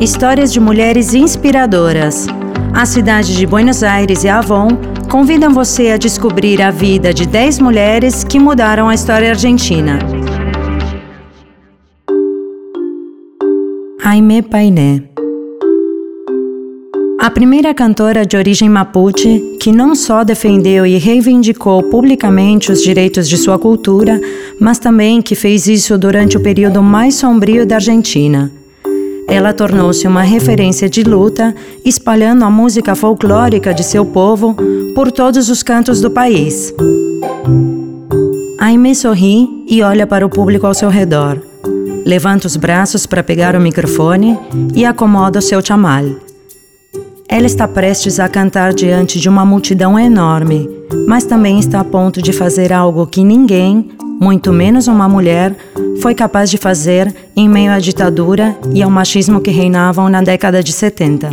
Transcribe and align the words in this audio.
Histórias 0.00 0.50
de 0.50 0.58
mulheres 0.58 1.12
inspiradoras. 1.12 2.26
A 2.72 2.86
cidade 2.86 3.36
de 3.36 3.46
Buenos 3.46 3.82
Aires 3.82 4.24
e 4.24 4.30
Avon 4.30 4.68
convidam 5.10 5.52
você 5.52 5.90
a 5.90 5.98
descobrir 5.98 6.62
a 6.62 6.70
vida 6.70 7.12
de 7.12 7.26
10 7.26 7.58
mulheres 7.58 8.24
que 8.24 8.38
mudaram 8.38 8.88
a 8.88 8.94
história 8.94 9.28
argentina. 9.28 9.98
Jaime 14.02 14.40
Painé 14.40 15.04
a 17.20 17.28
primeira 17.28 17.74
cantora 17.74 18.24
de 18.24 18.34
origem 18.34 18.66
mapuche, 18.66 19.58
que 19.60 19.70
não 19.70 19.94
só 19.94 20.24
defendeu 20.24 20.86
e 20.86 20.96
reivindicou 20.96 21.82
publicamente 21.90 22.72
os 22.72 22.82
direitos 22.82 23.28
de 23.28 23.36
sua 23.36 23.58
cultura, 23.58 24.18
mas 24.58 24.78
também 24.78 25.20
que 25.20 25.34
fez 25.34 25.66
isso 25.66 25.98
durante 25.98 26.38
o 26.38 26.42
período 26.42 26.82
mais 26.82 27.16
sombrio 27.16 27.66
da 27.66 27.74
Argentina. 27.74 28.50
Ela 29.30 29.52
tornou-se 29.52 30.08
uma 30.08 30.22
referência 30.22 30.88
de 30.88 31.04
luta, 31.04 31.54
espalhando 31.84 32.44
a 32.44 32.50
música 32.50 32.96
folclórica 32.96 33.72
de 33.72 33.84
seu 33.84 34.04
povo 34.04 34.56
por 34.92 35.12
todos 35.12 35.48
os 35.48 35.62
cantos 35.62 36.00
do 36.00 36.10
país. 36.10 36.74
Aimee 38.58 38.94
sorri 38.94 39.64
e 39.68 39.82
olha 39.82 40.04
para 40.04 40.26
o 40.26 40.28
público 40.28 40.66
ao 40.66 40.74
seu 40.74 40.88
redor. 40.88 41.40
Levanta 42.04 42.48
os 42.48 42.56
braços 42.56 43.06
para 43.06 43.22
pegar 43.22 43.54
o 43.54 43.60
microfone 43.60 44.36
e 44.74 44.84
acomoda 44.84 45.40
seu 45.40 45.64
chamal. 45.64 46.04
Ela 47.28 47.46
está 47.46 47.68
prestes 47.68 48.18
a 48.18 48.28
cantar 48.28 48.74
diante 48.74 49.20
de 49.20 49.28
uma 49.28 49.44
multidão 49.46 49.96
enorme, 49.96 50.68
mas 51.06 51.24
também 51.24 51.60
está 51.60 51.78
a 51.78 51.84
ponto 51.84 52.20
de 52.20 52.32
fazer 52.32 52.72
algo 52.72 53.06
que 53.06 53.22
ninguém, 53.22 53.90
muito 54.20 54.52
menos 54.52 54.86
uma 54.86 55.08
mulher, 55.08 55.56
foi 56.02 56.14
capaz 56.14 56.50
de 56.50 56.58
fazer 56.58 57.12
em 57.34 57.48
meio 57.48 57.72
à 57.72 57.78
ditadura 57.78 58.54
e 58.74 58.82
ao 58.82 58.90
machismo 58.90 59.40
que 59.40 59.50
reinavam 59.50 60.10
na 60.10 60.20
década 60.20 60.62
de 60.62 60.72
70. 60.72 61.32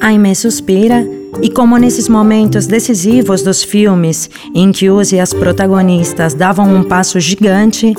Aimee 0.00 0.34
suspira 0.34 1.06
e, 1.42 1.50
como 1.50 1.76
nesses 1.76 2.08
momentos 2.08 2.66
decisivos 2.66 3.42
dos 3.42 3.62
filmes 3.62 4.30
em 4.54 4.72
que 4.72 4.88
os 4.88 5.12
e 5.12 5.20
as 5.20 5.34
protagonistas 5.34 6.32
davam 6.32 6.74
um 6.74 6.82
passo 6.82 7.20
gigante, 7.20 7.92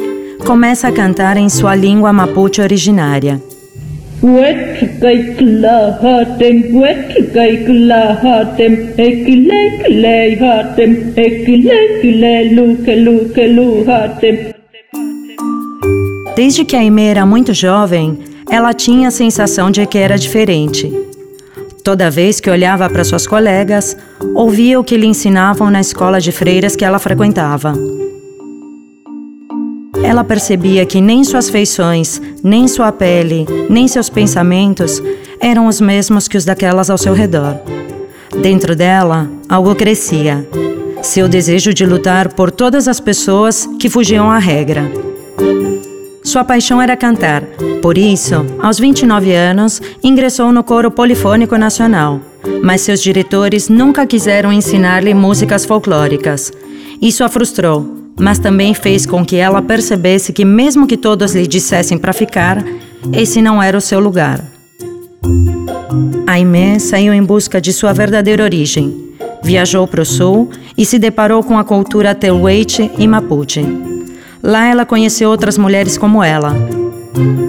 começa 0.46 0.88
a 0.88 0.92
cantar 0.92 1.38
em 1.38 1.50
sua 1.50 1.76
língua 1.76 2.12
mapuche 2.12 2.62
originária. 2.62 3.42
Desde 16.36 16.66
que 16.66 16.76
a 16.76 16.80
Aimee 16.80 17.08
era 17.08 17.26
muito 17.26 17.54
jovem, 17.54 18.20
ela 18.50 18.74
tinha 18.74 19.10
a 19.10 19.12
sensação 19.12 19.70
de 19.70 19.86
que 19.86 19.98
era 19.98 20.18
diferente. 20.18 20.92
Toda 21.84 22.12
vez 22.12 22.40
que 22.40 22.50
olhava 22.50 22.90
para 22.90 23.04
suas 23.04 23.26
colegas, 23.26 23.96
ouvia 24.36 24.80
o 24.80 24.84
que 24.84 24.98
lhe 24.98 25.08
ensinavam 25.08 25.70
na 25.70 25.80
escola 25.80 26.20
de 26.20 26.32
freiras 26.32 26.76
que 26.76 26.84
ela 26.84 27.00
frequentava. 27.00 27.74
Ela 30.08 30.24
percebia 30.24 30.86
que 30.86 31.02
nem 31.02 31.22
suas 31.26 31.50
feições, 31.50 32.22
nem 32.42 32.66
sua 32.66 32.94
pele, 32.94 33.46
nem 33.70 33.90
seus 33.90 34.10
pensamentos 34.10 35.04
eram 35.38 35.68
os 35.68 35.82
mesmos 35.82 36.30
que 36.30 36.38
os 36.38 36.46
daquelas 36.46 36.90
ao 36.90 36.98
seu 36.98 37.14
redor. 37.14 37.58
Dentro 38.42 38.74
dela, 38.74 39.30
algo 39.50 39.76
crescia. 39.76 40.48
Seu 41.02 41.28
desejo 41.28 41.74
de 41.74 41.86
lutar 41.86 42.34
por 42.34 42.52
todas 42.52 42.88
as 42.88 43.02
pessoas 43.02 43.68
que 43.78 43.90
fugiam 43.90 44.32
à 44.32 44.40
regra. 44.40 44.90
Sua 46.24 46.46
paixão 46.46 46.82
era 46.82 46.96
cantar, 46.96 47.44
por 47.82 47.98
isso, 47.98 48.46
aos 48.64 48.80
29 48.80 49.34
anos, 49.34 49.82
ingressou 50.02 50.54
no 50.54 50.64
Coro 50.64 50.90
Polifônico 50.90 51.58
Nacional. 51.58 52.22
Mas 52.64 52.80
seus 52.80 53.04
diretores 53.04 53.68
nunca 53.68 54.08
quiseram 54.08 54.54
ensinar-lhe 54.54 55.14
músicas 55.14 55.66
folclóricas. 55.66 56.50
Isso 57.02 57.26
a 57.26 57.30
frustrou 57.30 57.97
mas 58.20 58.40
também 58.40 58.74
fez 58.74 59.06
com 59.06 59.26
que 59.26 59.36
ela 59.36 59.62
percebesse 59.62 60.34
que, 60.34 60.44
mesmo 60.44 60.88
que 60.88 60.98
todos 60.98 61.36
lhe 61.36 61.48
dissessem 61.48 61.98
para 61.98 62.14
ficar, 62.14 62.64
esse 63.14 63.42
não 63.42 63.62
era 63.62 63.78
o 63.78 63.82
seu 63.82 64.00
lugar. 64.00 64.44
Aimee 66.26 66.80
saiu 66.80 67.14
em 67.14 67.24
busca 67.24 67.62
de 67.62 67.72
sua 67.72 67.94
verdadeira 67.94 68.44
origem. 68.44 69.08
Viajou 69.44 69.88
para 69.88 70.02
o 70.02 70.06
sul 70.06 70.50
e 70.78 70.86
se 70.86 71.00
deparou 71.00 71.44
com 71.44 71.58
a 71.58 71.64
cultura 71.64 72.16
Tehuelche 72.16 72.92
e 72.98 73.08
Mapuche. 73.08 73.66
Lá 74.44 74.68
ela 74.68 74.86
conheceu 74.86 75.30
outras 75.30 75.58
mulheres 75.58 75.98
como 75.98 76.24
ela, 76.24 76.56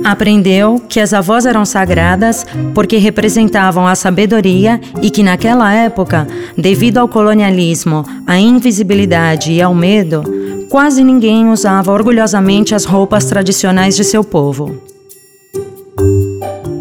Aprendeu 0.05 0.81
que 0.89 1.00
as 1.00 1.12
avós 1.12 1.45
eram 1.45 1.65
sagradas 1.65 2.47
porque 2.75 2.97
representavam 2.97 3.87
a 3.87 3.95
sabedoria 3.95 4.81
e 5.03 5.11
que 5.11 5.23
naquela 5.23 5.73
época, 5.73 6.27
devido 6.56 6.99
ao 6.99 7.09
colonialismo, 7.09 8.05
à 8.27 8.39
invisibilidade 8.39 9.53
e 9.53 9.61
ao 9.61 9.75
medo, 9.75 10.23
quase 10.69 11.03
ninguém 11.03 11.49
usava 11.51 11.93
orgulhosamente 11.93 12.75
as 12.75 12.84
roupas 12.84 13.25
tradicionais 13.25 13.97
de 13.97 14.05
seu 14.05 14.23
povo. 14.23 14.83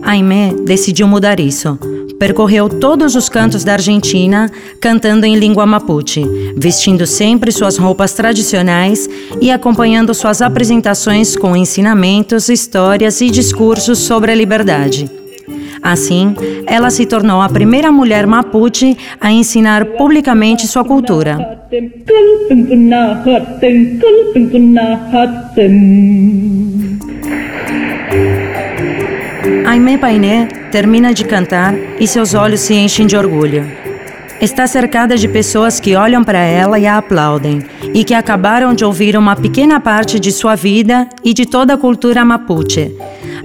Aimee 0.03 0.53
decidiu 0.65 1.07
mudar 1.07 1.39
isso 1.39 1.77
percorreu 2.19 2.67
todos 2.67 3.15
os 3.15 3.29
cantos 3.29 3.63
da 3.63 3.73
Argentina 3.73 4.51
cantando 4.81 5.25
em 5.25 5.35
língua 5.35 5.65
mapuche, 5.65 6.23
vestindo 6.57 7.05
sempre 7.05 7.51
suas 7.51 7.77
roupas 7.77 8.13
tradicionais 8.13 9.07
e 9.39 9.51
acompanhando 9.51 10.13
suas 10.13 10.41
apresentações 10.41 11.35
com 11.35 11.55
ensinamentos, 11.55 12.49
histórias 12.49 13.21
e 13.21 13.29
discursos 13.29 13.99
sobre 13.99 14.31
a 14.31 14.35
liberdade. 14.35 15.09
Assim, 15.87 16.35
ela 16.65 16.89
se 16.89 17.05
tornou 17.05 17.41
a 17.41 17.47
primeira 17.47 17.89
mulher 17.93 18.27
mapuche 18.27 18.97
a 19.21 19.31
ensinar 19.31 19.85
publicamente 19.85 20.67
sua 20.67 20.83
cultura. 20.83 21.65
Aimee 29.65 29.97
Painé 29.97 30.47
termina 30.73 31.13
de 31.13 31.23
cantar 31.23 31.73
e 31.97 32.05
seus 32.05 32.33
olhos 32.33 32.59
se 32.59 32.73
enchem 32.73 33.07
de 33.07 33.15
orgulho. 33.15 33.65
Está 34.41 34.67
cercada 34.67 35.15
de 35.15 35.29
pessoas 35.29 35.79
que 35.79 35.95
olham 35.95 36.21
para 36.21 36.39
ela 36.39 36.77
e 36.77 36.85
a 36.85 36.97
aplaudem, 36.97 37.63
e 37.93 38.03
que 38.03 38.13
acabaram 38.13 38.73
de 38.73 38.83
ouvir 38.83 39.17
uma 39.17 39.37
pequena 39.37 39.79
parte 39.79 40.19
de 40.19 40.33
sua 40.33 40.53
vida 40.53 41.07
e 41.23 41.33
de 41.33 41.45
toda 41.45 41.75
a 41.75 41.77
cultura 41.77 42.25
mapuche. 42.25 42.91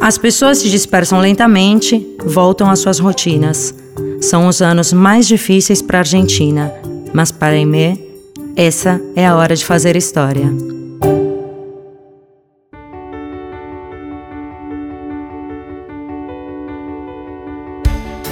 As 0.00 0.18
pessoas 0.18 0.58
se 0.58 0.70
dispersam 0.70 1.20
lentamente, 1.20 2.06
voltam 2.24 2.70
às 2.70 2.80
suas 2.80 2.98
rotinas. 2.98 3.74
São 4.20 4.46
os 4.46 4.62
anos 4.62 4.92
mais 4.92 5.26
difíceis 5.26 5.82
para 5.82 5.98
a 5.98 6.00
Argentina, 6.00 6.72
mas 7.12 7.30
para 7.30 7.54
Aimee, 7.54 8.12
essa 8.56 9.00
é 9.16 9.26
a 9.26 9.36
hora 9.36 9.56
de 9.56 9.64
fazer 9.64 9.96
história. 9.96 10.52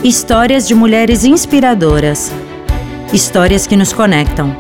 Histórias 0.03 0.67
de 0.67 0.75
mulheres 0.75 1.25
inspiradoras. 1.25 2.33
Histórias 3.13 3.67
que 3.67 3.77
nos 3.77 3.93
conectam. 3.93 4.57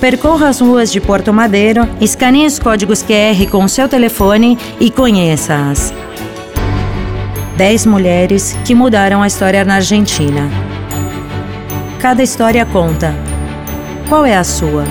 Percorra 0.00 0.48
as 0.48 0.60
ruas 0.60 0.90
de 0.90 0.98
Porto 0.98 1.30
Madeiro, 1.30 1.86
escaneie 2.00 2.46
os 2.46 2.58
códigos 2.58 3.02
QR 3.02 3.46
com 3.50 3.64
o 3.64 3.68
seu 3.68 3.86
telefone 3.86 4.56
e 4.80 4.90
conheça-as. 4.90 5.92
10 7.58 7.84
mulheres 7.84 8.56
que 8.64 8.74
mudaram 8.74 9.22
a 9.22 9.26
história 9.26 9.62
na 9.62 9.74
Argentina. 9.74 10.48
Cada 12.00 12.22
história 12.22 12.64
conta. 12.64 13.14
Qual 14.08 14.24
é 14.24 14.34
a 14.34 14.42
sua? 14.42 14.84